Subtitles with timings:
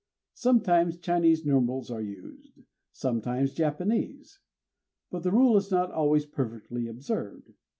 [0.33, 2.61] Sometimes Chinese numerals are used;
[2.91, 4.39] sometimes Japanese.
[5.11, 7.53] But the rule is not always perfectly observed.